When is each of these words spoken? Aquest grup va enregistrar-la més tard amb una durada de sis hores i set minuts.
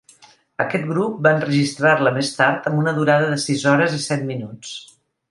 Aquest 0.63 0.85
grup 0.91 1.17
va 1.25 1.33
enregistrar-la 1.39 2.13
més 2.15 2.31
tard 2.37 2.65
amb 2.71 2.81
una 2.85 2.93
durada 3.01 3.27
de 3.33 3.37
sis 3.43 3.67
hores 3.73 3.93
i 3.99 4.03
set 4.07 4.25
minuts. 4.31 4.73